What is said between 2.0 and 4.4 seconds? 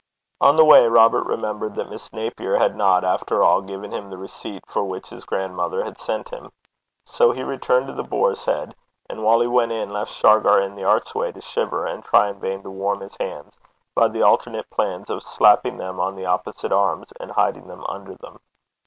Napier had not, after all, given him the